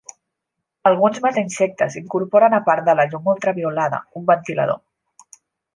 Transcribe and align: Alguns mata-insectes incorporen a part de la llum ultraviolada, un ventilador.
Alguns 0.91 1.19
mata-insectes 1.25 1.97
incorporen 2.01 2.57
a 2.59 2.63
part 2.71 2.89
de 2.89 2.97
la 3.01 3.07
llum 3.13 3.31
ultraviolada, 3.37 4.05
un 4.23 4.31
ventilador. 4.33 4.85